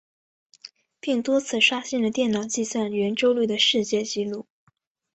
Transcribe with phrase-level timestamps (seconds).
[0.99, 4.47] 并多次刷新了电脑计算圆周率的世界纪录。